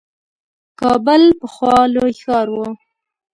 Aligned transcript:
کابل 0.79 1.23
پخوا 1.39 1.75
لوی 1.93 2.13
ښار 2.21 2.47
وو. 2.53 2.67